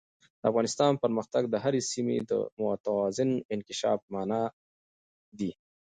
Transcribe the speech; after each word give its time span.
د 0.39 0.43
افغانستان 0.51 0.91
پرمختګ 1.03 1.43
د 1.49 1.55
هرې 1.63 1.81
سیمې 1.91 2.17
د 2.29 2.31
متوازن 2.63 3.29
انکشاف 3.53 3.97
په 4.03 4.09
مانا 4.13 4.43
دی. 5.39 5.51